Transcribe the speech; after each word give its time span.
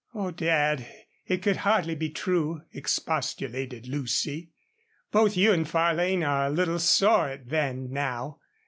"Oh, 0.15 0.31
Dad, 0.31 0.87
it 1.27 1.43
could 1.43 1.57
hardly 1.57 1.93
be 1.93 2.09
true," 2.09 2.63
expostulated 2.73 3.87
Lucy. 3.87 4.49
"Both 5.11 5.37
you 5.37 5.53
and 5.53 5.69
Farlane 5.69 6.23
are 6.23 6.47
a 6.47 6.49
little 6.49 6.79
sore 6.79 7.29
at 7.29 7.45
Van 7.45 7.91
now." 7.93 8.39